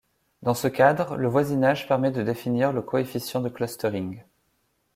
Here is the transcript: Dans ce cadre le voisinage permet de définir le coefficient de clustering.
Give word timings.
Dans 0.41 0.55
ce 0.55 0.67
cadre 0.67 1.15
le 1.15 1.27
voisinage 1.27 1.87
permet 1.87 2.09
de 2.09 2.23
définir 2.23 2.73
le 2.73 2.81
coefficient 2.81 3.39
de 3.39 3.49
clustering. 3.49 4.23